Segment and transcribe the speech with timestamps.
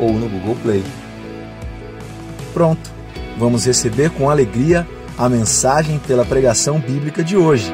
[0.00, 0.82] ou no Google Play.
[2.52, 2.90] Pronto,
[3.38, 4.86] vamos receber com alegria
[5.16, 7.70] a mensagem pela pregação bíblica de hoje.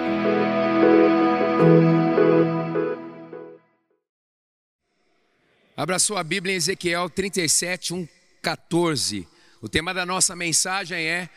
[5.77, 8.09] Abra sua Bíblia em Ezequiel 37, 1,
[8.43, 9.29] 14.
[9.63, 11.29] O tema da nossa mensagem é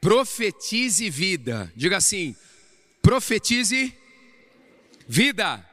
[0.00, 1.72] Profetize vida.
[1.74, 2.36] Diga assim:
[3.02, 3.92] profetize
[5.08, 5.64] vida.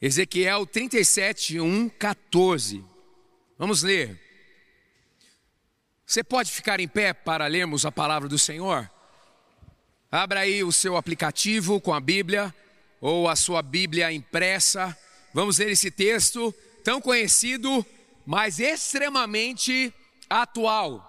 [0.00, 2.84] Ezequiel 37, 1, 14.
[3.58, 4.18] Vamos ler.
[6.06, 8.90] Você pode ficar em pé para lermos a palavra do Senhor?
[10.10, 12.54] Abra aí o seu aplicativo com a Bíblia
[13.00, 14.96] ou a sua Bíblia impressa
[15.32, 16.52] Vamos ler esse texto
[16.82, 17.86] tão conhecido,
[18.26, 19.92] mas extremamente
[20.28, 21.06] atual.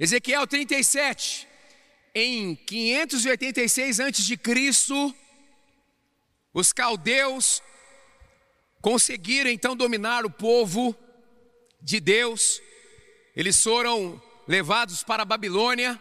[0.00, 1.46] Ezequiel 37,
[2.14, 4.36] em 586 a.C.,
[6.58, 7.62] os caldeus
[8.82, 10.96] conseguiram então dominar o povo
[11.80, 12.60] de Deus.
[13.36, 16.00] Eles foram levados para a Babilônia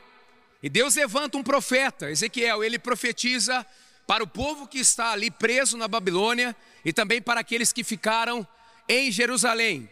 [0.64, 3.64] e Deus levanta um profeta, Ezequiel, ele profetiza
[4.08, 8.48] para o povo que está ali preso na Babilônia e também para aqueles que ficaram
[8.90, 9.88] em Jerusalém.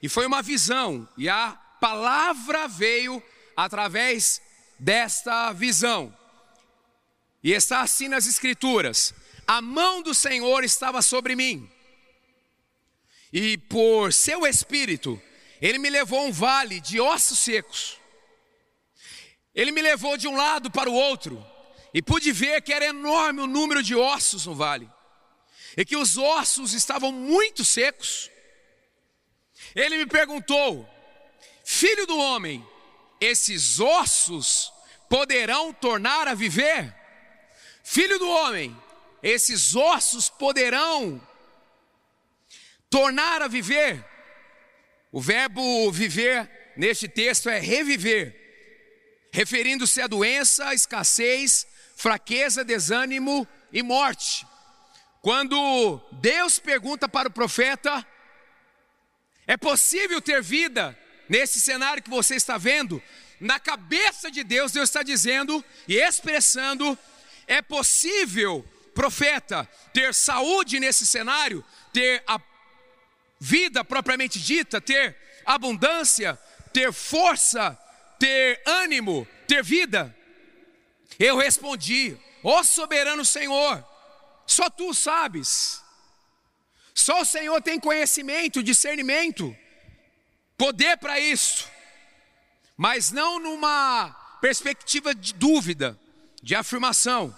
[0.00, 3.20] E foi uma visão, e a palavra veio
[3.56, 4.40] através
[4.78, 6.16] desta visão.
[7.42, 9.12] E está assim nas Escrituras:
[9.46, 11.70] a mão do Senhor estava sobre mim,
[13.32, 15.20] e por seu espírito,
[15.60, 17.98] ele me levou a um vale de ossos secos.
[19.54, 21.44] Ele me levou de um lado para o outro,
[21.92, 24.88] e pude ver que era enorme o número de ossos no vale,
[25.76, 28.30] e que os ossos estavam muito secos.
[29.74, 30.88] Ele me perguntou:
[31.64, 32.64] Filho do homem,
[33.20, 34.72] esses ossos
[35.08, 36.94] poderão tornar a viver?
[37.82, 38.76] Filho do homem,
[39.24, 41.18] esses ossos poderão
[42.90, 44.04] tornar a viver?
[45.10, 48.36] O verbo viver neste texto é reviver,
[49.32, 54.46] referindo-se à doença, escassez, fraqueza, desânimo e morte.
[55.22, 58.06] Quando Deus pergunta para o profeta:
[59.46, 60.98] é possível ter vida
[61.30, 63.02] nesse cenário que você está vendo?
[63.40, 66.98] Na cabeça de Deus, Deus está dizendo e expressando:
[67.46, 72.40] é possível, profeta, ter saúde nesse cenário, ter a
[73.38, 76.38] vida propriamente dita, ter abundância,
[76.72, 77.78] ter força,
[78.18, 80.14] ter ânimo, ter vida?
[81.18, 83.84] Eu respondi: Ó soberano Senhor,
[84.46, 85.82] só tu sabes.
[86.94, 89.54] Só o Senhor tem conhecimento, discernimento,
[90.56, 91.68] poder para isso.
[92.76, 94.10] Mas não numa
[94.40, 95.98] perspectiva de dúvida,
[96.42, 97.34] de afirmação.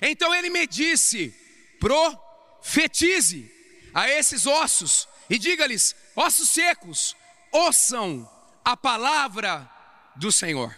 [0.00, 1.34] Então ele me disse:
[1.80, 3.50] profetize
[3.92, 7.16] a esses ossos e diga-lhes: ossos secos,
[7.52, 8.30] ouçam
[8.64, 9.70] a palavra
[10.16, 10.74] do Senhor.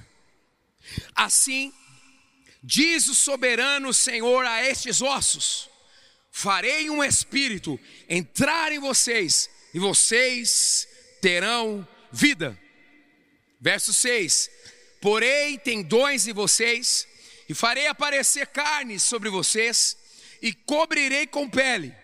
[1.14, 1.72] Assim,
[2.62, 5.68] diz o soberano Senhor a estes ossos:
[6.30, 10.88] farei um espírito entrar em vocês, e vocês
[11.20, 12.58] terão vida.
[13.60, 14.50] Verso 6:
[15.00, 17.06] Porei tendões em vocês,
[17.48, 19.96] e farei aparecer carne sobre vocês,
[20.42, 21.94] e cobrirei com pele.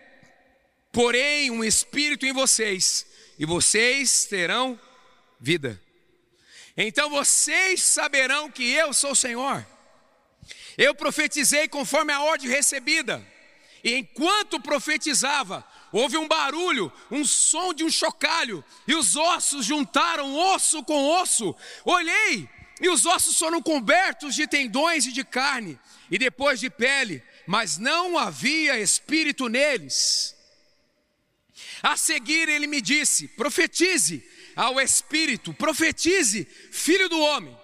[0.91, 3.05] Porei um espírito em vocês,
[3.37, 4.79] e vocês terão
[5.39, 5.81] vida.
[6.75, 9.65] Então vocês saberão que eu sou o Senhor.
[10.77, 13.25] Eu profetizei conforme a ordem recebida,
[13.83, 20.35] e enquanto profetizava, houve um barulho, um som de um chocalho, e os ossos juntaram
[20.35, 21.55] osso com osso.
[21.85, 22.49] Olhei,
[22.81, 25.79] e os ossos foram cobertos de tendões e de carne,
[26.09, 30.35] e depois de pele, mas não havia espírito neles.
[31.81, 34.23] A seguir ele me disse: profetize
[34.55, 37.57] ao Espírito, profetize, filho do homem,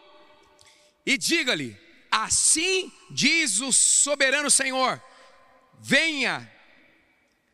[1.05, 1.77] e diga-lhe:
[2.11, 5.01] Assim diz o soberano Senhor:
[5.79, 6.51] venha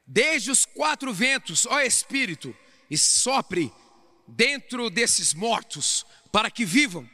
[0.08, 2.56] desde os quatro ventos, ó Espírito,
[2.90, 3.72] e sopre
[4.28, 7.10] dentro desses mortos, para que vivam.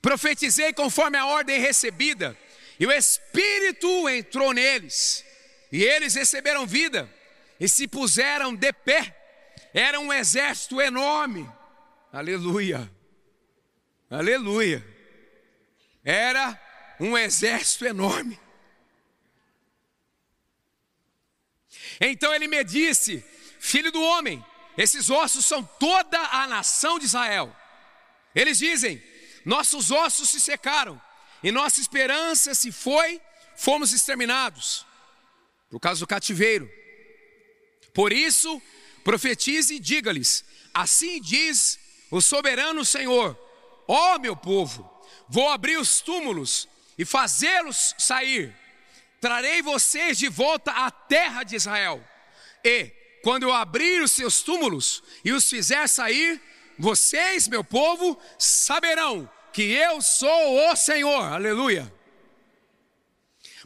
[0.00, 2.36] Profetizei conforme a ordem recebida,
[2.78, 5.24] e o Espírito entrou neles,
[5.70, 7.12] e eles receberam vida,
[7.58, 9.16] e se puseram de pé.
[9.72, 11.50] Era um exército enorme.
[12.12, 12.90] Aleluia.
[14.10, 14.84] Aleluia.
[16.04, 16.60] Era
[17.00, 18.38] um exército enorme.
[22.00, 23.24] Então ele me disse:
[23.58, 24.44] Filho do homem,
[24.76, 27.54] esses ossos são toda a nação de Israel.
[28.34, 29.02] Eles dizem:
[29.44, 31.00] Nossos ossos se secaram
[31.42, 33.20] e nossa esperança se foi,
[33.56, 34.86] fomos exterminados
[35.70, 36.70] por causa do cativeiro.
[37.92, 38.62] Por isso,
[39.02, 41.78] profetize e diga-lhes: Assim diz
[42.10, 43.38] o soberano Senhor:
[43.86, 44.88] Ó oh, meu povo,
[45.28, 48.54] vou abrir os túmulos e fazê-los sair.
[49.20, 52.02] Trarei vocês de volta à terra de Israel.
[52.64, 52.90] E,
[53.22, 56.40] quando eu abrir os seus túmulos e os fizer sair,
[56.78, 61.22] vocês, meu povo, saberão que eu sou o Senhor.
[61.32, 61.92] Aleluia.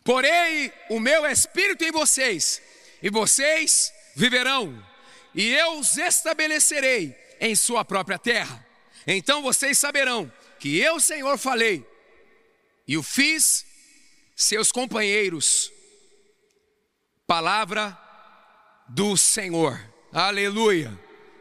[0.04, 2.62] Porei o meu espírito em vocês,
[3.02, 4.82] e vocês viverão,
[5.34, 8.66] e eu os estabelecerei em sua própria terra.
[9.06, 11.86] Então vocês saberão que eu, Senhor, falei
[12.86, 13.66] e o fiz
[14.34, 15.70] seus companheiros.
[17.26, 17.96] Palavra
[18.88, 19.78] do Senhor.
[20.12, 20.98] Aleluia.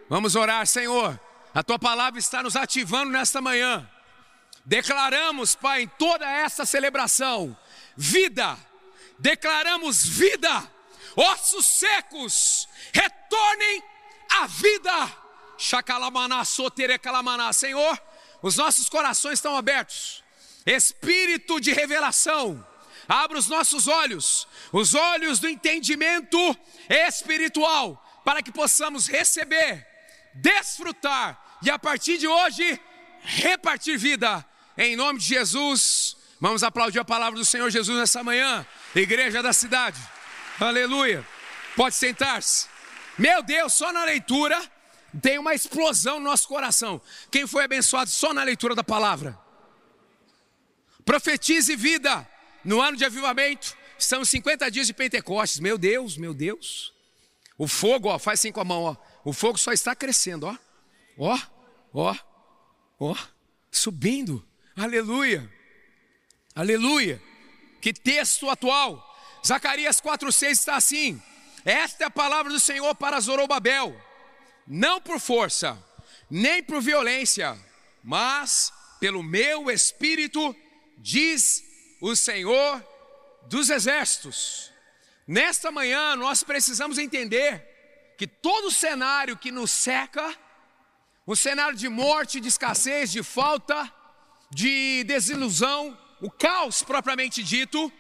[0.10, 1.20] Vamos orar, Senhor.
[1.58, 3.90] A tua palavra está nos ativando nesta manhã.
[4.64, 7.58] Declaramos, Pai, em toda essa celebração,
[7.96, 8.56] vida.
[9.18, 10.72] Declaramos vida.
[11.16, 13.84] Ossos secos, retornem
[14.34, 15.18] à vida.
[15.58, 17.52] Chacalamaná, soterecalamaná.
[17.52, 18.00] Senhor,
[18.44, 20.24] os nossos corações estão abertos
[20.64, 22.64] Espírito de revelação,
[23.10, 26.38] abra os nossos olhos, os olhos do entendimento
[26.88, 29.88] espiritual, para que possamos receber,
[30.36, 32.80] desfrutar e a partir de hoje
[33.22, 34.46] repartir vida.
[34.78, 38.66] Em nome de Jesus, vamos aplaudir a palavra do Senhor Jesus nessa manhã,
[38.96, 40.00] igreja da cidade.
[40.60, 41.26] Aleluia.
[41.76, 42.68] Pode sentar-se.
[43.18, 44.60] Meu Deus, só na leitura
[45.22, 47.02] tem uma explosão no nosso coração.
[47.32, 49.38] Quem foi abençoado só na leitura da palavra?
[51.06, 52.28] Profetize vida.
[52.64, 55.60] No ano de avivamento, são 50 dias de Pentecostes.
[55.60, 56.94] Meu Deus, meu Deus.
[57.58, 58.96] O fogo, ó, faz assim com a mão, ó.
[59.24, 60.56] O fogo só está crescendo, ó.
[61.18, 61.38] Ó,
[61.94, 62.16] ó,
[63.00, 63.16] ó.
[63.72, 64.48] Subindo.
[64.76, 65.52] Aleluia.
[66.56, 67.22] Aleluia.
[67.82, 69.04] Que texto atual.
[69.46, 71.22] Zacarias 4,6 está assim:
[71.66, 74.00] Esta é a palavra do Senhor para Zorobabel,
[74.68, 75.82] não por força,
[76.30, 77.58] nem por violência,
[78.04, 80.56] mas pelo meu espírito
[80.98, 81.64] diz
[82.02, 82.86] o Senhor
[83.48, 84.72] dos exércitos.
[85.28, 90.36] Nesta manhã nós precisamos entender que todo cenário que nos seca,
[91.28, 93.94] o cenário de morte, de escassez, de falta,
[94.50, 97.92] de desilusão, o caos propriamente dito,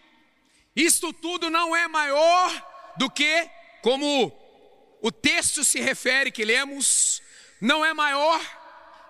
[0.73, 3.49] isto tudo não é maior do que,
[3.81, 4.31] como
[5.01, 7.21] o texto se refere que lemos,
[7.59, 8.39] não é maior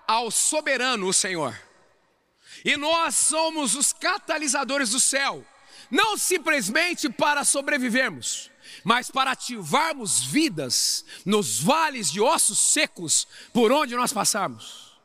[0.07, 1.55] ao soberano, o Senhor.
[2.65, 5.45] E nós somos os catalisadores do céu,
[5.91, 8.49] não simplesmente para sobrevivermos,
[8.83, 14.97] mas para ativarmos vidas nos vales de ossos secos por onde nós passarmos.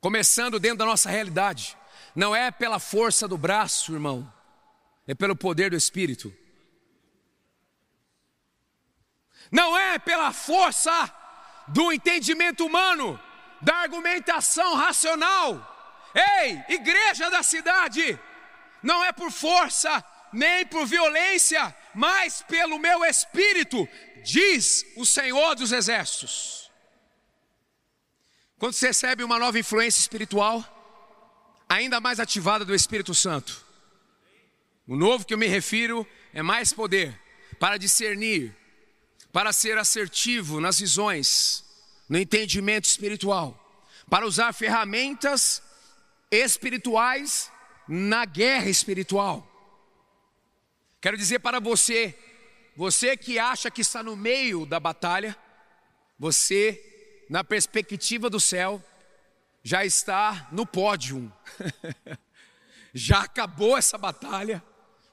[0.00, 1.76] Começando dentro da nossa realidade,
[2.14, 4.32] não é pela força do braço, irmão,
[5.06, 6.34] é pelo poder do Espírito.
[9.50, 11.14] Não é pela força
[11.68, 13.20] do entendimento humano,
[13.60, 15.74] da argumentação racional.
[16.14, 18.18] Ei, igreja da cidade,
[18.82, 23.88] não é por força nem por violência, mas pelo meu espírito,
[24.24, 26.70] diz o Senhor dos Exércitos.
[28.58, 30.64] Quando você recebe uma nova influência espiritual,
[31.68, 33.64] ainda mais ativada do Espírito Santo,
[34.86, 37.18] o novo que eu me refiro é mais poder
[37.58, 38.54] para discernir,
[39.32, 41.64] para ser assertivo nas visões,
[42.08, 45.62] no entendimento espiritual, para usar ferramentas
[46.30, 47.50] espirituais
[47.86, 49.47] na guerra espiritual.
[51.00, 52.18] Quero dizer para você,
[52.74, 55.36] você que acha que está no meio da batalha,
[56.18, 58.82] você, na perspectiva do céu,
[59.62, 61.32] já está no pódio,
[62.92, 64.62] já acabou essa batalha,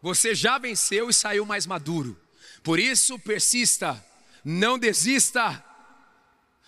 [0.02, 2.20] você já venceu e saiu mais maduro.
[2.64, 4.04] Por isso, persista,
[4.44, 5.64] não desista,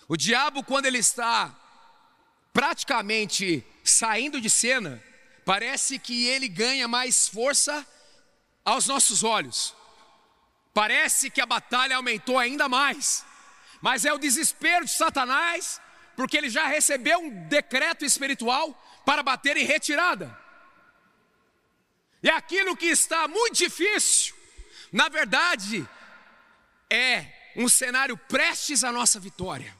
[0.06, 1.54] o diabo, quando ele está
[2.52, 5.02] praticamente saindo de cena,
[5.44, 7.84] parece que ele ganha mais força
[8.68, 9.74] aos nossos olhos.
[10.74, 13.24] Parece que a batalha aumentou ainda mais.
[13.80, 15.80] Mas é o desespero de Satanás,
[16.16, 18.74] porque ele já recebeu um decreto espiritual
[19.06, 20.38] para bater em retirada.
[22.22, 24.34] E aquilo que está muito difícil,
[24.92, 25.88] na verdade,
[26.90, 29.74] é um cenário prestes à nossa vitória.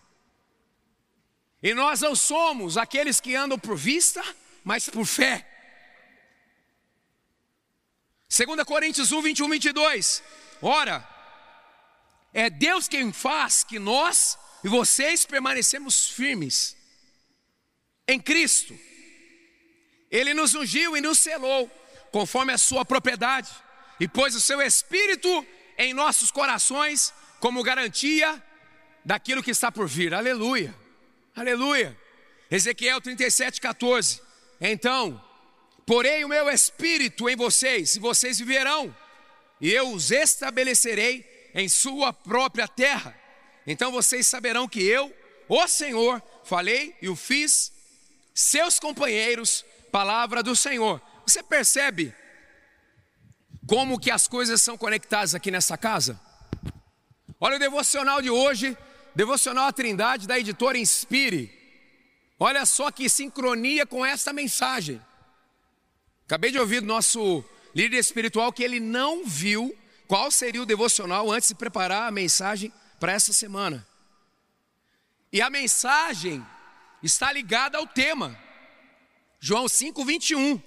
[1.62, 4.22] E nós não somos aqueles que andam por vista,
[4.64, 5.47] mas por fé.
[8.28, 10.22] 2 Coríntios 1, 21, 22.
[10.60, 11.08] Ora,
[12.32, 16.76] é Deus quem faz que nós e vocês permanecemos firmes
[18.06, 18.78] em Cristo.
[20.10, 21.68] Ele nos ungiu e nos selou,
[22.12, 23.50] conforme a sua propriedade,
[23.98, 28.42] e pôs o seu Espírito em nossos corações como garantia
[29.04, 30.12] daquilo que está por vir.
[30.12, 30.74] Aleluia,
[31.34, 31.98] aleluia.
[32.50, 34.20] Ezequiel 37, 14.
[34.60, 35.22] Então,
[35.88, 38.94] porei o meu espírito em vocês, e vocês viverão,
[39.58, 43.18] e eu os estabelecerei em sua própria terra.
[43.66, 45.10] Então vocês saberão que eu,
[45.48, 47.72] o Senhor, falei e o fiz,
[48.34, 51.00] seus companheiros, palavra do Senhor.
[51.26, 52.14] Você percebe
[53.66, 56.20] como que as coisas são conectadas aqui nessa casa?
[57.40, 58.76] Olha o devocional de hoje,
[59.14, 61.50] devocional à Trindade da editora Inspire.
[62.38, 65.00] Olha só que sincronia com esta mensagem.
[66.28, 67.42] Acabei de ouvir do nosso
[67.74, 69.74] líder espiritual que ele não viu
[70.06, 72.70] qual seria o devocional antes de preparar a mensagem
[73.00, 73.88] para essa semana.
[75.32, 76.46] E a mensagem
[77.02, 78.38] está ligada ao tema.
[79.40, 80.60] João 5, 21.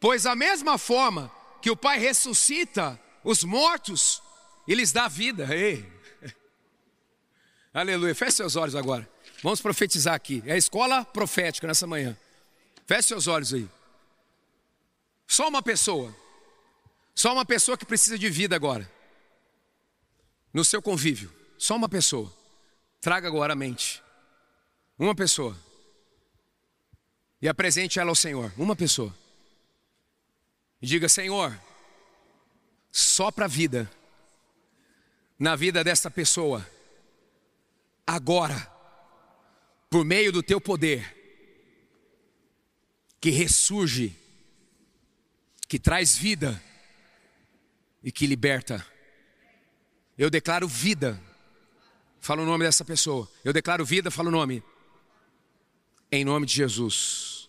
[0.00, 1.30] Pois a mesma forma
[1.62, 4.20] que o Pai ressuscita os mortos
[4.66, 5.54] e lhes dá vida.
[5.54, 5.88] Ei.
[7.72, 8.12] Aleluia.
[8.12, 9.08] Feche seus olhos agora.
[9.40, 10.42] Vamos profetizar aqui.
[10.44, 12.18] É a escola profética nessa manhã.
[12.88, 13.68] Feche seus olhos aí.
[15.30, 16.12] Só uma pessoa.
[17.14, 18.90] Só uma pessoa que precisa de vida agora.
[20.52, 21.32] No seu convívio.
[21.56, 22.34] Só uma pessoa.
[23.00, 24.02] Traga agora a mente.
[24.98, 25.56] Uma pessoa.
[27.40, 28.52] E apresente ela ao Senhor.
[28.58, 29.16] Uma pessoa.
[30.82, 31.56] E diga: Senhor,
[32.90, 33.88] sopra a vida
[35.38, 36.68] na vida desta pessoa,
[38.04, 38.68] agora,
[39.88, 41.16] por meio do teu poder,
[43.20, 44.19] que ressurge,
[45.70, 46.60] que traz vida
[48.02, 48.84] e que liberta.
[50.18, 51.22] Eu declaro vida.
[52.20, 53.30] Fala o nome dessa pessoa.
[53.44, 54.64] Eu declaro vida, fala o nome.
[56.10, 57.48] Em nome de Jesus.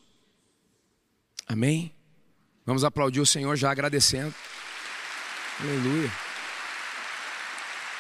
[1.48, 1.92] Amém?
[2.64, 4.36] Vamos aplaudir o Senhor já agradecendo.
[5.60, 6.12] Aleluia.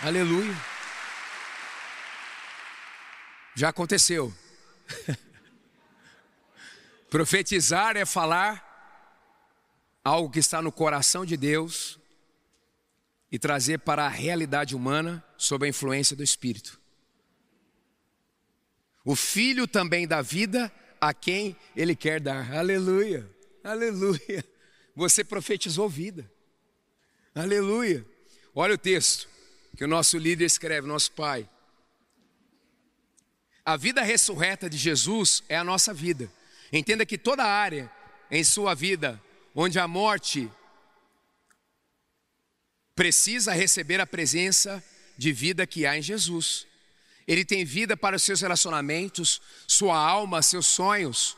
[0.03, 0.55] Aleluia.
[3.55, 4.31] Já aconteceu.
[7.09, 8.70] Profetizar é falar
[10.03, 11.99] algo que está no coração de Deus
[13.31, 16.79] e trazer para a realidade humana sob a influência do Espírito.
[19.05, 22.53] O Filho também dá vida a quem Ele quer dar.
[22.53, 23.27] Aleluia,
[23.63, 24.45] aleluia.
[24.95, 26.29] Você profetizou vida.
[27.33, 28.05] Aleluia.
[28.53, 29.27] Olha o texto
[29.77, 31.49] que o nosso líder escreve, nosso Pai.
[33.63, 36.29] A vida ressurreta de Jesus é a nossa vida.
[36.73, 37.89] Entenda que toda área
[38.29, 39.21] em sua vida
[39.55, 40.49] onde a morte
[42.95, 44.83] precisa receber a presença
[45.17, 46.67] de vida que há em Jesus.
[47.27, 51.37] Ele tem vida para os seus relacionamentos, sua alma, seus sonhos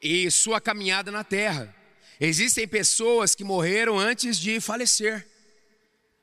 [0.00, 1.74] e sua caminhada na terra.
[2.20, 5.26] Existem pessoas que morreram antes de falecer.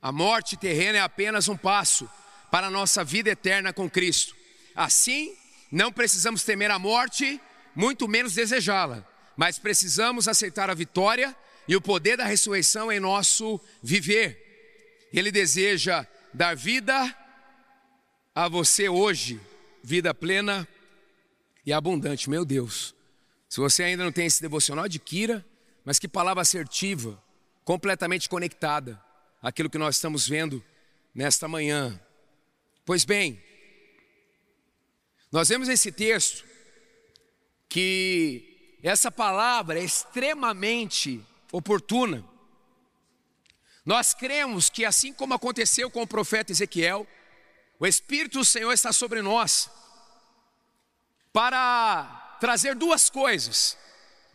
[0.02, 2.10] A morte terrena é apenas um passo
[2.52, 4.36] para a nossa vida eterna com Cristo.
[4.76, 5.36] Assim,
[5.72, 7.40] não precisamos temer a morte,
[7.76, 9.06] muito menos desejá-la,
[9.40, 11.34] mas precisamos aceitar a vitória
[11.66, 15.08] e o poder da ressurreição em nosso viver.
[15.14, 16.94] Ele deseja dar vida
[18.36, 19.40] a você hoje,
[19.82, 20.68] vida plena
[21.66, 22.30] e abundante.
[22.30, 22.94] Meu Deus,
[23.48, 25.46] se você ainda não tem esse devocional, adquira,
[25.86, 27.18] mas que palavra assertiva,
[27.64, 29.02] completamente conectada
[29.42, 30.62] àquilo que nós estamos vendo
[31.16, 31.98] nesta manhã.
[32.84, 33.42] Pois bem,
[35.32, 36.44] nós vemos esse texto
[37.70, 38.49] que
[38.88, 42.24] essa palavra é extremamente oportuna.
[43.86, 47.08] Nós cremos que, assim como aconteceu com o profeta Ezequiel,
[47.80, 49.70] o Espírito do Senhor está sobre nós
[51.34, 53.78] para trazer duas coisas.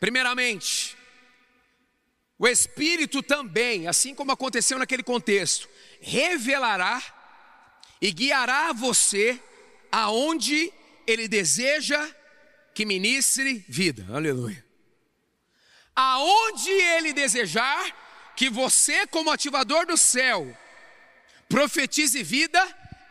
[0.00, 0.96] Primeiramente,
[2.38, 5.68] o Espírito também, assim como aconteceu naquele contexto,
[6.00, 7.02] revelará
[8.00, 9.40] e guiará você
[9.90, 10.72] aonde
[11.06, 12.14] Ele deseja
[12.74, 14.04] que ministre vida.
[14.14, 14.64] Aleluia.
[15.94, 20.56] Aonde Ele desejar que você, como ativador do céu,
[21.48, 22.60] profetize vida,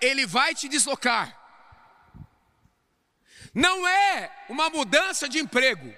[0.01, 1.39] ele vai te deslocar.
[3.53, 5.95] Não é uma mudança de emprego,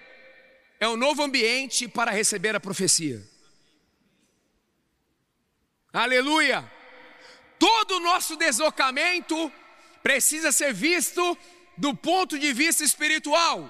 [0.80, 3.20] é um novo ambiente para receber a profecia.
[5.92, 6.76] Aleluia!
[7.60, 9.52] todo o nosso deslocamento
[10.04, 11.38] precisa ser visto
[11.78, 13.70] do ponto de vista espiritual.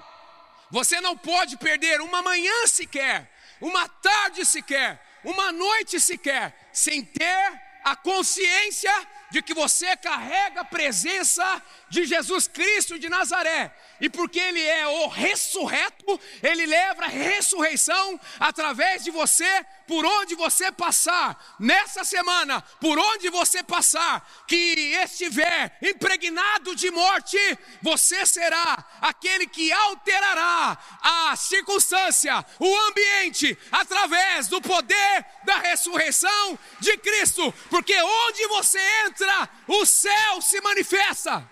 [0.72, 3.32] Você não pode perder uma manhã sequer,
[3.62, 8.92] uma tarde sequer, uma noite sequer, sem ter a consciência
[9.36, 13.70] de que você carrega a presença de Jesus Cristo de Nazaré.
[14.00, 20.36] E porque Ele é o ressurreto, Ele leva a ressurreição através de você, por onde
[20.36, 21.56] você passar.
[21.60, 24.56] Nessa semana, por onde você passar, que
[25.04, 27.38] estiver impregnado de morte,
[27.82, 36.98] você será aquele que alterará a circunstância, o ambiente, através do poder da ressurreição de
[36.98, 37.54] Cristo.
[37.70, 39.25] Porque onde você entra,
[39.68, 41.50] o céu se manifesta.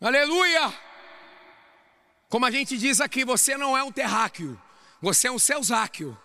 [0.00, 0.72] Aleluia!
[2.28, 4.60] Como a gente diz aqui, você não é um terráqueo,
[5.00, 6.18] você é um ceusáqueo.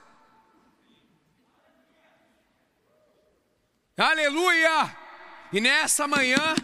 [3.98, 4.98] Aleluia!
[5.52, 6.56] E nessa manhã,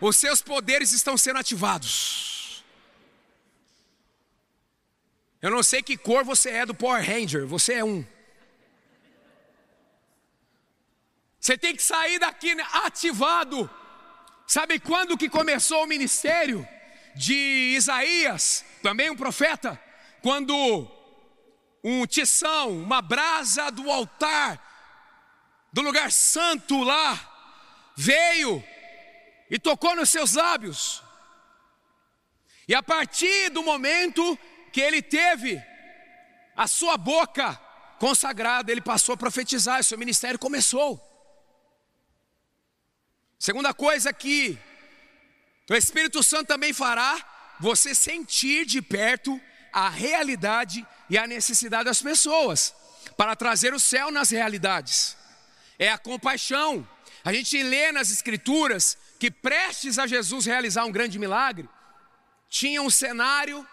[0.00, 2.64] os seus poderes estão sendo ativados.
[5.40, 8.06] Eu não sei que cor você é do Power Ranger, você é um.
[11.42, 12.52] Você tem que sair daqui
[12.84, 13.68] ativado.
[14.46, 16.66] Sabe quando que começou o ministério
[17.16, 19.78] de Isaías, também um profeta?
[20.22, 20.54] Quando
[21.82, 24.56] um tição, uma brasa do altar,
[25.72, 27.18] do lugar santo lá,
[27.96, 28.62] veio
[29.50, 31.02] e tocou nos seus lábios.
[32.68, 34.38] E a partir do momento
[34.72, 35.60] que ele teve
[36.56, 37.60] a sua boca
[37.98, 41.11] consagrada, ele passou a profetizar, e seu ministério começou.
[43.42, 44.56] Segunda coisa que
[45.68, 49.40] o Espírito Santo também fará você sentir de perto
[49.72, 52.72] a realidade e a necessidade das pessoas,
[53.16, 55.16] para trazer o céu nas realidades.
[55.76, 56.88] É a compaixão.
[57.24, 61.68] A gente lê nas Escrituras que prestes a Jesus realizar um grande milagre,
[62.48, 63.66] tinha um cenário,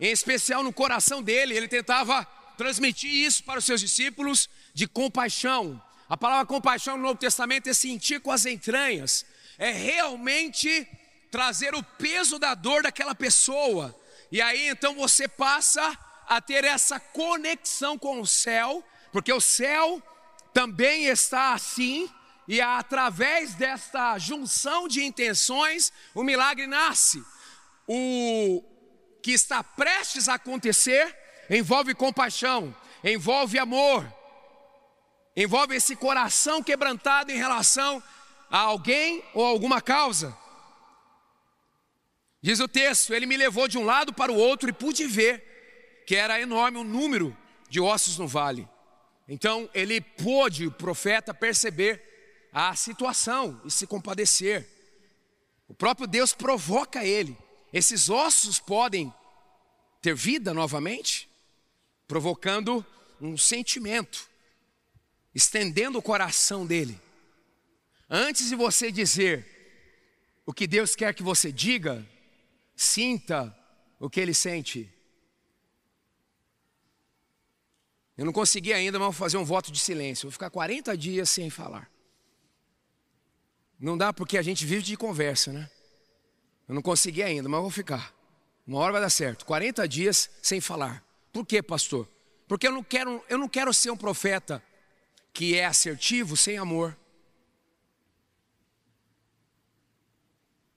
[0.00, 2.24] em especial no coração dele, ele tentava
[2.56, 7.74] transmitir isso para os seus discípulos de compaixão, a palavra compaixão no Novo Testamento é
[7.74, 9.26] sentir com as entranhas,
[9.58, 10.86] é realmente
[11.30, 13.94] trazer o peso da dor daquela pessoa.
[14.30, 20.02] E aí então você passa a ter essa conexão com o céu, porque o céu
[20.52, 22.08] também está assim,
[22.48, 27.22] e através desta junção de intenções, o milagre nasce.
[27.86, 28.62] O
[29.22, 31.16] que está prestes a acontecer
[31.50, 34.06] envolve compaixão, envolve amor,
[35.36, 38.02] envolve esse coração quebrantado em relação
[38.50, 40.36] a alguém ou alguma causa.
[42.40, 46.04] Diz o texto: Ele me levou de um lado para o outro e pude ver
[46.06, 47.36] que era enorme o número
[47.68, 48.66] de ossos no vale.
[49.28, 54.66] Então ele pôde, o profeta, perceber a situação e se compadecer.
[55.68, 57.36] O próprio Deus provoca ele.
[57.72, 59.12] Esses ossos podem
[60.00, 61.28] ter vida novamente,
[62.06, 62.86] provocando
[63.20, 64.30] um sentimento
[65.36, 66.98] estendendo o coração dele.
[68.08, 69.46] Antes de você dizer
[70.46, 72.06] o que Deus quer que você diga,
[72.74, 73.54] sinta
[74.00, 74.90] o que ele sente.
[78.16, 80.24] Eu não consegui ainda, mas vou fazer um voto de silêncio.
[80.24, 81.90] Vou ficar 40 dias sem falar.
[83.78, 85.70] Não dá porque a gente vive de conversa, né?
[86.66, 88.14] Eu não consegui ainda, mas vou ficar.
[88.66, 89.44] Uma hora vai dar certo.
[89.44, 91.04] 40 dias sem falar.
[91.30, 92.08] Por quê, pastor?
[92.48, 94.62] Porque eu não quero, eu não quero ser um profeta
[95.36, 96.96] que é assertivo sem amor.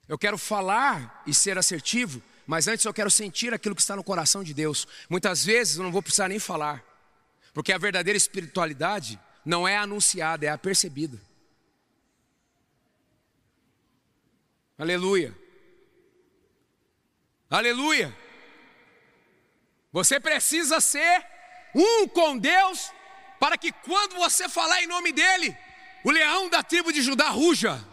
[0.06, 4.04] Eu quero falar e ser assertivo, mas antes eu quero sentir aquilo que está no
[4.04, 4.86] coração de Deus.
[5.10, 6.84] Muitas vezes eu não vou precisar nem falar,
[7.54, 11.18] porque a verdadeira espiritualidade não é anunciada, é apercebida.
[14.78, 15.34] Aleluia.
[17.50, 18.14] Aleluia.
[19.90, 21.26] Você precisa ser
[21.74, 22.92] um com Deus
[23.40, 25.56] para que quando você falar em nome dele,
[26.04, 27.84] o leão da tribo de Judá ruja.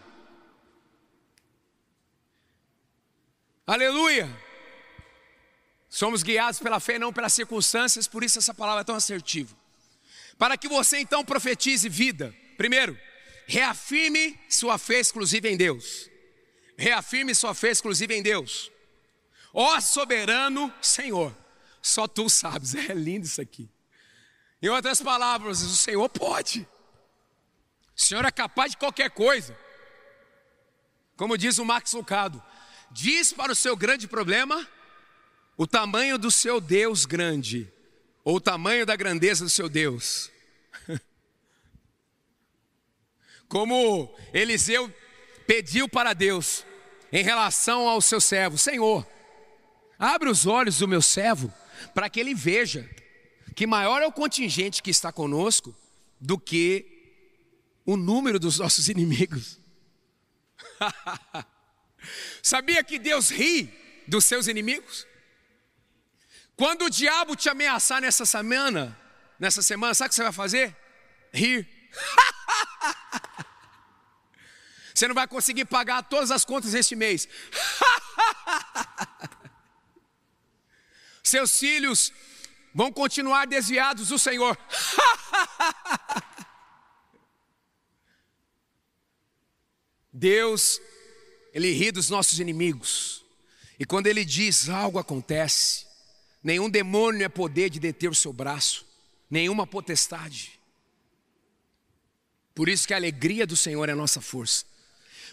[3.67, 4.29] Aleluia.
[5.89, 9.57] Somos guiados pela fé e não pelas circunstâncias, por isso essa palavra é tão assertiva.
[10.37, 12.35] Para que você então profetize vida.
[12.57, 12.99] Primeiro,
[13.47, 16.11] reafirme sua fé exclusiva em Deus.
[16.77, 18.71] Reafirme sua fé exclusiva em Deus.
[19.55, 21.35] Ó soberano Senhor,
[21.81, 23.71] só tu sabes, é lindo isso aqui.
[24.63, 26.67] Em outras palavras, o Senhor pode.
[27.95, 29.57] O Senhor é capaz de qualquer coisa.
[31.17, 32.43] Como diz o Max Lucado,
[32.91, 34.67] diz para o seu grande problema
[35.57, 37.73] o tamanho do seu Deus grande,
[38.23, 40.31] ou o tamanho da grandeza do seu Deus.
[43.49, 44.93] Como Eliseu
[45.47, 46.65] pediu para Deus
[47.13, 49.07] em relação ao seu servo: Senhor,
[49.99, 51.53] abre os olhos do meu servo
[51.95, 52.89] para que ele veja
[53.57, 55.75] que maior é o contingente que está conosco
[56.21, 56.87] do que
[57.87, 59.59] o número dos nossos inimigos.
[62.43, 63.73] Sabia que Deus ri
[64.07, 65.07] dos seus inimigos?
[66.55, 68.97] Quando o diabo te ameaçar nessa semana,
[69.39, 70.77] nessa semana, sabe o que você vai fazer?
[71.33, 71.67] Rir.
[74.95, 77.29] Você não vai conseguir pagar todas as contas este mês.
[81.23, 82.11] Seus filhos
[82.77, 84.55] vão continuar desviados do Senhor.
[90.13, 90.79] Deus,
[91.55, 93.25] Ele ri dos nossos inimigos.
[93.79, 95.87] E quando Ele diz algo acontece,
[96.43, 98.87] nenhum demônio é poder de deter o seu braço,
[99.31, 100.61] nenhuma potestade.
[102.55, 104.67] Por isso que a alegria do Senhor é a nossa força.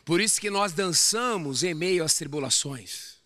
[0.06, 3.18] Por isso que nós dançamos em meio às tribulações.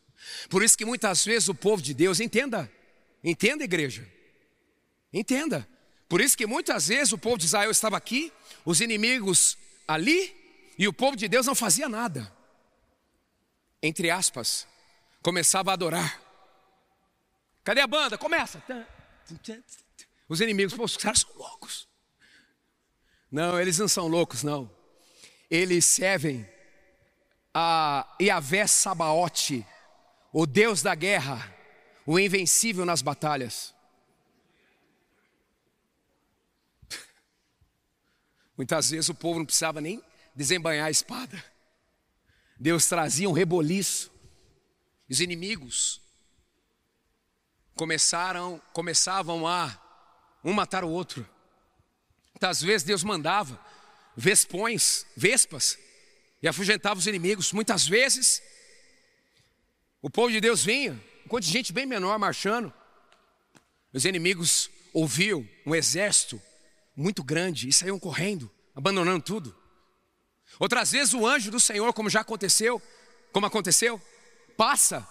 [0.50, 2.72] Por isso que muitas vezes o povo de Deus, entenda,
[3.30, 4.08] entenda igreja,
[5.12, 5.68] entenda.
[6.08, 8.32] Por isso que muitas vezes o povo de Israel estava aqui,
[8.64, 10.36] os inimigos ali,
[10.78, 12.32] e o povo de Deus não fazia nada.
[13.84, 14.66] Entre aspas,
[15.22, 16.22] começava a adorar.
[17.64, 18.18] Cadê a banda?
[18.18, 18.64] Começa.
[20.30, 21.88] Os inimigos, pô, os caras são loucos.
[23.30, 24.72] Não, eles não são loucos, não.
[25.50, 26.48] Eles servem
[27.54, 29.66] a Yahvé Sabaote,
[30.32, 31.57] o Deus da guerra,
[32.08, 33.76] o invencível nas batalhas.
[38.56, 40.02] Muitas vezes o povo não precisava nem
[40.34, 41.44] desembanhar a espada.
[42.58, 44.10] Deus trazia um reboliço.
[45.10, 46.02] Os inimigos
[47.76, 49.78] começaram, começavam a
[50.44, 51.28] um matar o outro.
[52.34, 53.60] Muitas vezes Deus mandava
[54.16, 55.78] vespões, vespas,
[56.42, 57.52] e afugentava os inimigos.
[57.52, 58.42] Muitas vezes,
[60.02, 62.74] o povo de Deus vinha, um contingente bem menor marchando.
[63.92, 66.42] Os inimigos ouviam um exército
[66.96, 69.54] muito grande e saíam correndo, abandonando tudo.
[70.58, 72.82] Outras vezes o anjo do Senhor, como já aconteceu,
[73.34, 74.02] como aconteceu,
[74.56, 75.06] passa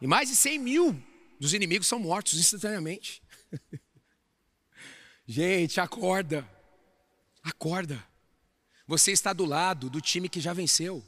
[0.00, 1.02] e mais de 100 mil
[1.38, 3.22] dos inimigos são mortos instantaneamente.
[5.28, 6.44] Gente, acorda,
[7.44, 8.04] acorda.
[8.84, 11.04] Você está do lado do time que já venceu.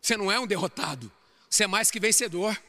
[0.00, 1.10] Você não é um derrotado,
[1.54, 2.60] você é mais que vencedor.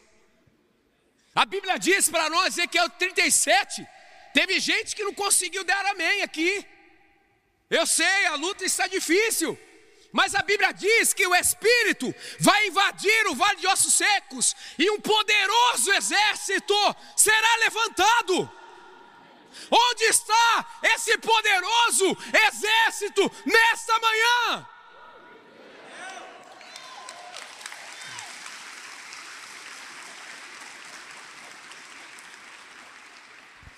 [1.33, 3.85] A Bíblia diz para nós, Ezequiel 37,
[4.31, 6.63] teve gente que não conseguiu dar amém aqui.
[7.67, 9.57] Eu sei, a luta está difícil,
[10.11, 14.87] mas a Bíblia diz que o Espírito vai invadir o vale de ossos secos e
[14.91, 16.75] um poderoso exército
[17.17, 18.51] será levantado.
[19.71, 22.15] Onde está esse poderoso
[22.47, 24.74] exército nesta manhã?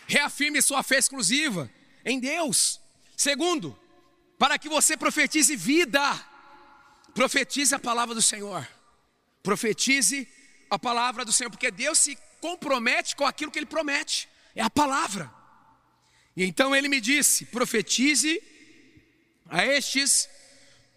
[0.07, 1.69] Reafirme sua fé exclusiva
[2.03, 2.79] em Deus.
[3.15, 3.77] Segundo,
[4.39, 6.01] para que você profetize vida,
[7.13, 8.67] profetize a palavra do Senhor.
[9.43, 10.27] Profetize
[10.69, 14.69] a palavra do Senhor, porque Deus se compromete com aquilo que Ele promete, é a
[14.69, 15.31] palavra.
[16.37, 18.41] E então ele me disse: profetize
[19.49, 20.29] a estes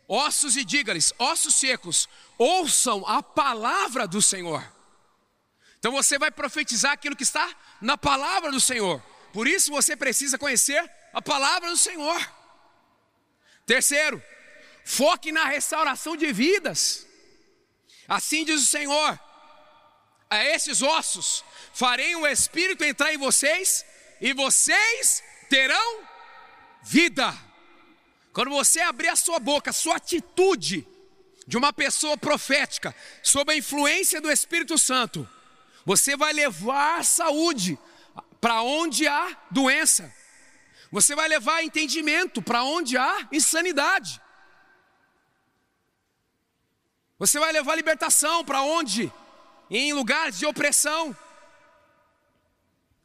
[0.07, 4.63] ossos e diga-lhes: ossos secos, ouçam a palavra do Senhor.
[5.81, 9.03] Então você vai profetizar aquilo que está na palavra do Senhor.
[9.33, 12.21] Por isso você precisa conhecer a palavra do Senhor.
[13.65, 14.23] Terceiro,
[14.85, 17.07] foque na restauração de vidas.
[18.07, 19.19] Assim diz o Senhor:
[20.29, 23.85] a esses ossos farei o Espírito entrar em vocês,
[24.21, 26.03] e vocês terão
[26.83, 27.35] vida.
[28.35, 30.87] Quando você abrir a sua boca, a sua atitude
[31.47, 35.29] de uma pessoa profética, sob a influência do Espírito Santo,
[35.85, 37.79] você vai levar saúde
[38.41, 40.13] para onde há doença.
[40.91, 44.21] Você vai levar entendimento para onde há insanidade.
[47.19, 49.13] Você vai levar libertação para onde?
[49.71, 51.17] Em lugares de opressão.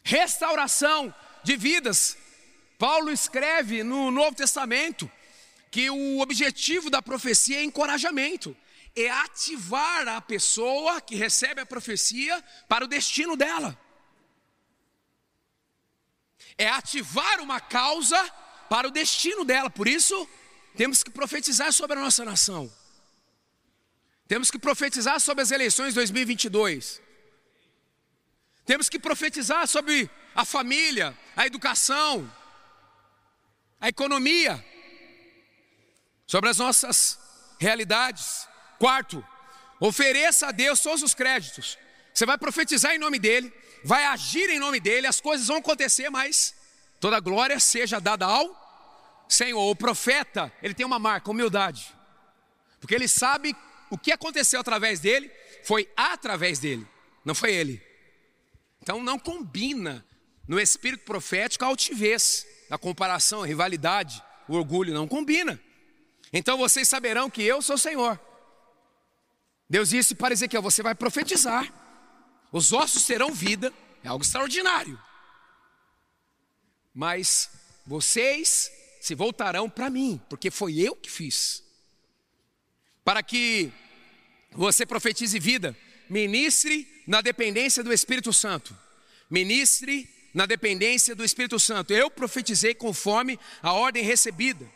[0.04, 2.18] Restauração de vidas.
[2.78, 5.10] Paulo escreve no Novo Testamento
[5.70, 8.56] que o objetivo da profecia é encorajamento,
[8.96, 13.78] é ativar a pessoa que recebe a profecia para o destino dela,
[16.58, 18.18] é ativar uma causa
[18.70, 20.28] para o destino dela, por isso
[20.76, 22.72] temos que profetizar sobre a nossa nação,
[24.28, 27.02] temos que profetizar sobre as eleições de 2022,
[28.66, 32.32] temos que profetizar sobre a família, a educação,
[33.80, 34.64] a economia.
[36.28, 37.20] sobre as nossas
[37.60, 38.48] realidades.
[38.80, 39.26] Quarto,
[39.80, 41.78] ofereça a Deus todos os créditos.
[42.14, 46.10] Você vai profetizar em nome dele, vai agir em nome dele, as coisas vão acontecer,
[46.10, 46.56] mas
[47.00, 49.70] toda glória seja dada ao Senhor.
[49.70, 51.94] O profeta, ele tem uma marca, humildade.
[52.80, 53.56] Porque ele sabe
[53.90, 55.32] o que aconteceu através dele,
[55.64, 56.88] foi através dele,
[57.24, 57.82] não foi ele.
[58.82, 60.06] Então não combina
[60.48, 65.60] no espírito profético a altivez, a comparação, a rivalidade, o orgulho, não combina.
[66.32, 68.20] Então vocês saberão que eu sou o Senhor.
[69.70, 71.72] Deus disse para Ezequiel: Você vai profetizar,
[72.52, 73.74] os ossos terão vida,
[74.04, 75.00] é algo extraordinário.
[76.94, 77.50] Mas
[77.86, 81.64] vocês se voltarão para mim, porque foi eu que fiz.
[83.04, 83.72] Para que
[84.52, 85.78] você profetize vida,
[86.10, 88.76] ministre na dependência do Espírito Santo.
[89.30, 91.94] Ministre na dependência do Espírito Santo.
[91.94, 94.70] Eu profetizei conforme a ordem recebida.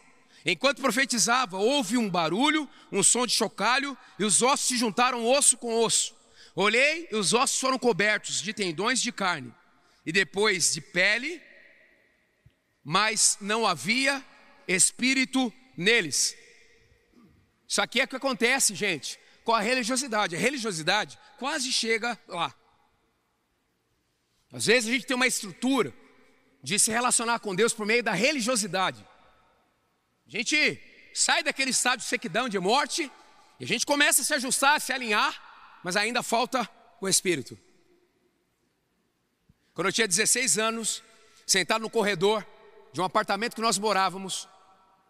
[0.45, 5.57] Enquanto profetizava, houve um barulho, um som de chocalho, e os ossos se juntaram osso
[5.57, 6.15] com osso.
[6.55, 9.53] Olhei e os ossos foram cobertos de tendões de carne,
[10.05, 11.41] e depois de pele,
[12.83, 14.23] mas não havia
[14.67, 16.35] espírito neles.
[17.67, 20.35] Isso aqui é o que acontece, gente, com a religiosidade.
[20.35, 22.53] A religiosidade quase chega lá.
[24.51, 25.93] Às vezes a gente tem uma estrutura
[26.63, 29.05] de se relacionar com Deus por meio da religiosidade.
[30.31, 30.79] A gente
[31.11, 33.11] sai daquele estado de sequidão, de morte,
[33.59, 36.69] e a gente começa a se ajustar, a se alinhar, mas ainda falta
[37.01, 37.57] o Espírito.
[39.73, 41.01] Quando eu tinha 16 anos,
[41.47, 42.45] sentado no corredor
[42.93, 44.47] de um apartamento que nós morávamos,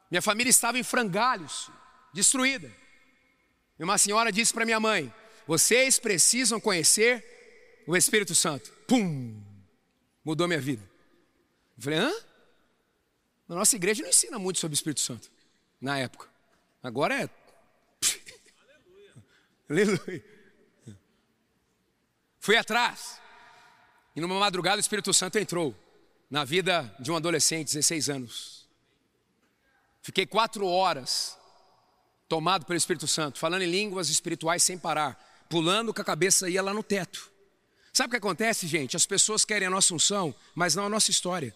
[0.10, 1.70] minha família estava em frangalhos,
[2.14, 2.72] destruída.
[3.78, 5.14] E uma senhora disse para minha mãe:
[5.46, 8.72] Vocês precisam conhecer o Espírito Santo.
[8.88, 9.44] Pum!
[10.24, 10.90] Mudou minha vida.
[11.78, 12.29] Eu falei: Hã?
[13.50, 15.28] Na nossa igreja não ensina muito sobre o Espírito Santo,
[15.82, 16.28] na época.
[16.84, 17.30] Agora é.
[19.68, 20.24] Aleluia.
[22.40, 23.20] Fui atrás.
[24.16, 25.76] E numa madrugada o Espírito Santo entrou
[26.30, 28.70] na vida de um adolescente, 16 anos.
[30.04, 31.36] Fiquei quatro horas
[32.28, 35.18] tomado pelo Espírito Santo, falando em línguas espirituais sem parar,
[35.50, 37.32] pulando com a cabeça ia lá no teto.
[37.92, 38.96] Sabe o que acontece, gente?
[38.96, 41.54] As pessoas querem a nossa unção, mas não a nossa história.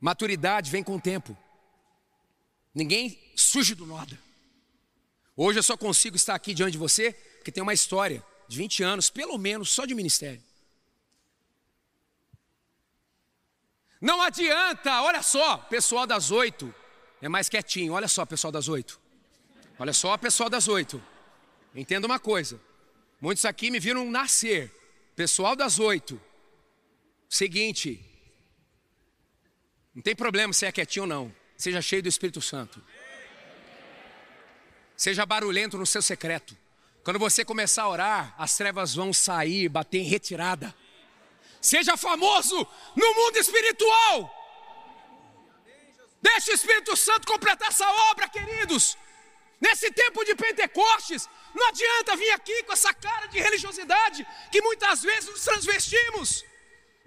[0.00, 1.36] Maturidade vem com o tempo.
[2.74, 4.18] Ninguém surge do nada.
[5.36, 8.82] Hoje eu só consigo estar aqui diante de você porque tem uma história de 20
[8.82, 10.42] anos, pelo menos, só de ministério.
[14.00, 16.72] Não adianta, olha só, pessoal das oito,
[17.20, 19.00] é mais quietinho, olha só, pessoal das oito.
[19.78, 21.02] Olha só, pessoal das oito.
[21.74, 22.60] Entenda uma coisa,
[23.20, 24.72] muitos aqui me viram nascer,
[25.16, 26.20] pessoal das oito.
[27.28, 28.07] Seguinte,
[29.98, 31.34] não tem problema se é quietinho ou não.
[31.56, 32.80] Seja cheio do Espírito Santo.
[34.96, 36.56] Seja barulhento no seu secreto.
[37.02, 40.72] Quando você começar a orar, as trevas vão sair, bater em retirada.
[41.60, 44.32] Seja famoso no mundo espiritual.
[46.22, 48.96] Deixe o Espírito Santo completar essa obra, queridos.
[49.60, 55.02] Nesse tempo de Pentecostes, não adianta vir aqui com essa cara de religiosidade que muitas
[55.02, 56.44] vezes nos transvestimos.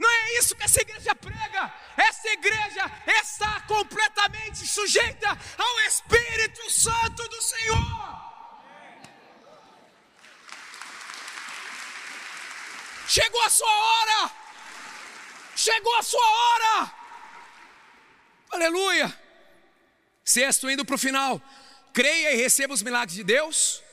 [0.01, 1.71] Não é isso que essa igreja prega.
[1.95, 8.21] Essa igreja está completamente sujeita ao Espírito Santo do Senhor.
[13.07, 14.31] Chegou a sua hora.
[15.55, 16.95] Chegou a sua hora.
[18.49, 19.21] Aleluia.
[20.25, 21.39] Sexto, indo para o final.
[21.93, 23.83] Creia e receba os milagres de Deus.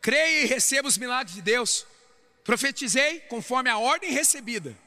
[0.00, 1.86] Creia e receba os milagres de Deus.
[2.42, 4.83] Profetizei conforme a ordem recebida.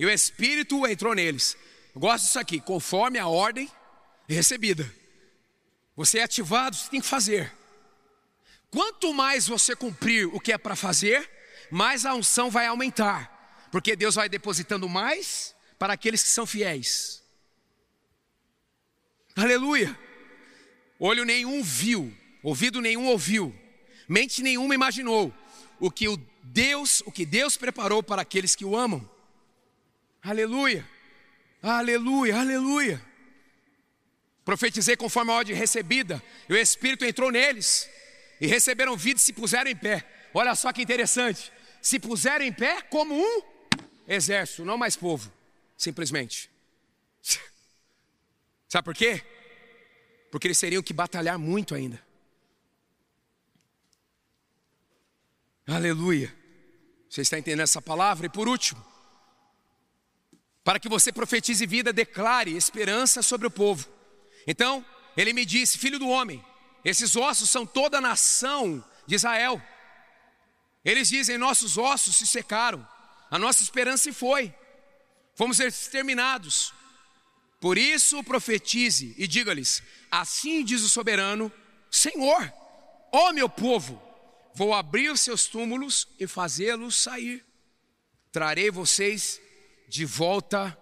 [0.00, 1.54] E o Espírito entrou neles.
[1.94, 3.70] Eu gosto disso aqui, conforme a ordem
[4.26, 4.90] recebida.
[5.94, 7.52] Você é ativado, você tem que fazer.
[8.70, 11.30] Quanto mais você cumprir o que é para fazer,
[11.70, 13.68] mais a unção vai aumentar.
[13.70, 17.22] Porque Deus vai depositando mais para aqueles que são fiéis.
[19.36, 19.98] Aleluia.
[20.98, 22.10] Olho nenhum viu,
[22.42, 23.54] ouvido nenhum ouviu,
[24.08, 25.30] mente nenhuma imaginou
[25.78, 29.19] o que o Deus, o que Deus preparou para aqueles que o amam.
[30.22, 30.86] Aleluia,
[31.62, 33.10] aleluia, aleluia.
[34.44, 37.88] Profetizei conforme a ordem recebida, e o Espírito entrou neles,
[38.40, 40.04] e receberam vida e se puseram em pé.
[40.34, 43.42] Olha só que interessante: se puseram em pé como um
[44.06, 45.32] exército, não mais povo,
[45.76, 46.50] simplesmente.
[48.68, 49.22] Sabe por quê?
[50.30, 52.00] Porque eles teriam que batalhar muito ainda.
[55.66, 56.34] Aleluia.
[57.08, 58.26] Você está entendendo essa palavra?
[58.26, 58.84] E por último,
[60.64, 63.88] para que você profetize vida, declare esperança sobre o povo.
[64.46, 64.84] Então,
[65.16, 66.44] ele me disse: Filho do homem,
[66.84, 69.60] esses ossos são toda a nação de Israel.
[70.84, 72.86] Eles dizem: Nossos ossos se secaram,
[73.30, 74.54] a nossa esperança se foi,
[75.34, 76.72] fomos exterminados.
[77.60, 81.52] Por isso profetize e diga-lhes: Assim diz o soberano,
[81.90, 82.52] Senhor,
[83.12, 84.00] ó meu povo,
[84.54, 87.44] vou abrir os seus túmulos e fazê-los sair.
[88.32, 89.40] Trarei vocês
[89.90, 90.78] de volta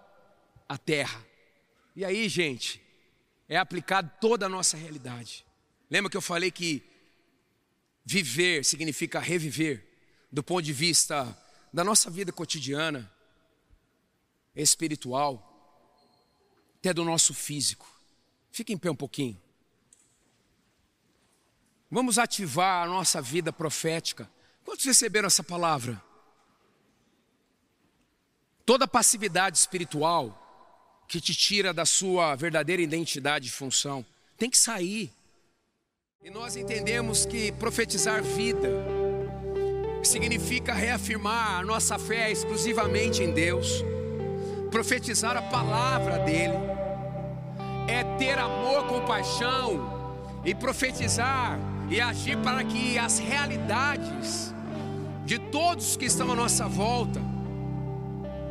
[0.67, 1.25] à terra.
[1.95, 2.79] E aí, gente,
[3.47, 5.43] é aplicado toda a nossa realidade.
[5.89, 6.83] Lembra que eu falei que
[8.05, 9.83] viver significa reviver,
[10.31, 11.35] do ponto de vista
[11.73, 13.11] da nossa vida cotidiana,
[14.55, 15.43] espiritual,
[16.75, 17.91] até do nosso físico.
[18.51, 19.41] Fique em pé um pouquinho.
[21.89, 24.29] Vamos ativar a nossa vida profética.
[24.63, 25.99] Quantos receberam essa palavra?
[28.69, 30.31] Toda passividade espiritual
[31.07, 34.05] que te tira da sua verdadeira identidade e função
[34.37, 35.11] tem que sair.
[36.23, 38.69] E nós entendemos que profetizar vida
[40.03, 43.83] significa reafirmar a nossa fé exclusivamente em Deus,
[44.69, 46.53] profetizar a palavra dEle,
[47.87, 51.57] é ter amor, compaixão e profetizar
[51.89, 54.53] e agir para que as realidades
[55.25, 57.38] de todos que estão à nossa volta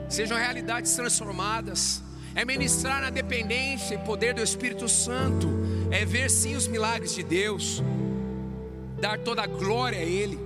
[0.09, 2.03] sejam realidades transformadas.
[2.35, 5.49] É ministrar na dependência e poder do Espírito Santo,
[5.90, 7.83] é ver sim os milagres de Deus,
[9.01, 10.38] dar toda a glória a Ele,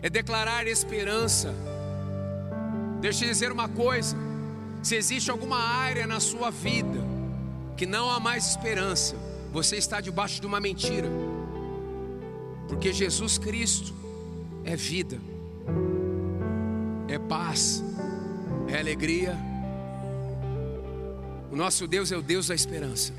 [0.00, 1.54] é declarar esperança.
[3.00, 4.16] Deixa eu dizer uma coisa:
[4.82, 7.00] se existe alguma área na sua vida
[7.76, 9.16] que não há mais esperança,
[9.52, 11.08] você está debaixo de uma mentira,
[12.68, 13.92] porque Jesus Cristo
[14.64, 15.20] é vida,
[17.08, 17.82] é paz,
[18.68, 19.36] é alegria.
[21.50, 23.12] O nosso Deus é o Deus da esperança.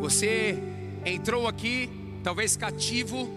[0.00, 0.58] Você
[1.04, 1.90] entrou aqui,
[2.22, 3.28] talvez cativo,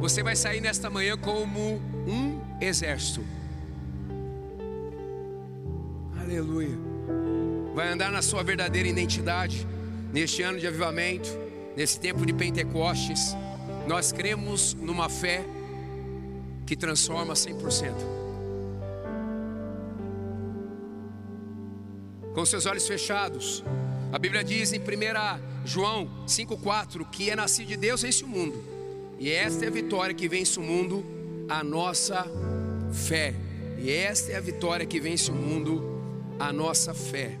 [0.00, 3.24] você vai sair nesta manhã como um exército.
[6.20, 6.76] Aleluia.
[7.74, 9.66] Vai andar na sua verdadeira identidade
[10.12, 11.28] neste ano de avivamento,
[11.76, 13.36] nesse tempo de Pentecostes.
[13.86, 15.44] Nós cremos numa fé
[16.64, 18.23] que transforma 100%.
[22.34, 23.64] Com seus olhos fechados.
[24.12, 24.84] A Bíblia diz em 1
[25.64, 28.62] João 5,4 que é nascido de Deus vence o mundo,
[29.18, 31.04] e esta é a vitória que vence o mundo,
[31.48, 32.26] a nossa
[32.92, 33.34] fé.
[33.78, 36.02] E esta é a vitória que vence o mundo,
[36.38, 37.38] a nossa fé.